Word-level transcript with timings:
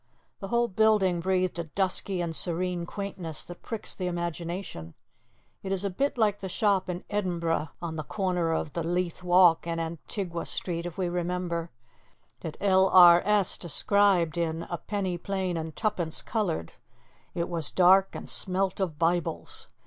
The 0.39 0.47
whole 0.47 0.67
building 0.67 1.19
breathed 1.19 1.59
a 1.59 1.65
dusky 1.65 2.21
and 2.21 2.35
serene 2.35 2.87
quaintness 2.87 3.43
that 3.43 3.61
pricks 3.61 3.93
the 3.93 4.07
imagination. 4.07 4.95
It 5.61 5.71
is 5.71 5.85
a 5.85 5.91
bit 5.91 6.17
like 6.17 6.39
the 6.39 6.49
shop 6.49 6.89
in 6.89 7.03
Edinburgh 7.07 7.69
(on 7.83 7.97
the 7.97 8.03
corner 8.03 8.51
of 8.51 8.73
the 8.73 8.81
Leith 8.83 9.21
Walk 9.21 9.67
and 9.67 9.79
Antigua 9.79 10.47
Street, 10.47 10.87
if 10.87 10.97
we 10.97 11.07
remember) 11.07 11.69
that 12.39 12.57
R.L.S. 12.59 13.59
described 13.59 14.39
in 14.39 14.63
"A 14.71 14.79
Penny 14.79 15.19
Plain 15.19 15.55
and 15.55 15.75
Twopence 15.75 16.23
Coloured" 16.23 16.73
"it 17.35 17.47
was 17.47 17.69
dark 17.69 18.15
and 18.15 18.27
smelt 18.27 18.79
of 18.79 18.97
Bibles." 18.97 19.67